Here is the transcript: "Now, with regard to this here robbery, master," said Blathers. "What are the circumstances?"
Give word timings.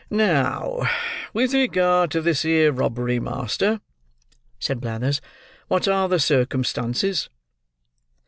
"Now, 0.09 0.81
with 1.31 1.53
regard 1.53 2.09
to 2.09 2.21
this 2.21 2.41
here 2.41 2.71
robbery, 2.71 3.19
master," 3.19 3.81
said 4.57 4.81
Blathers. 4.81 5.21
"What 5.67 5.87
are 5.87 6.09
the 6.09 6.17
circumstances?" 6.17 7.29